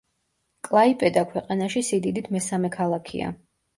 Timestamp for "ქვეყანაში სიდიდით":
1.33-2.31